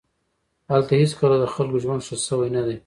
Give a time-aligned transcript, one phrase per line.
[0.71, 2.77] هلته هېڅکله د خلکو ژوند ښه شوی نه دی